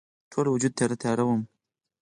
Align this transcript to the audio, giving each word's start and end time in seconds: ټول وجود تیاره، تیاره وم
ټول 0.31 0.45
وجود 0.49 0.71
تیاره، 0.77 0.95
تیاره 1.01 1.23
وم 1.25 1.41